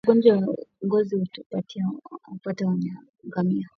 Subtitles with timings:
[0.03, 1.15] Ugonjwa wa ngozi
[1.49, 2.65] huwapata
[3.27, 3.67] ngamia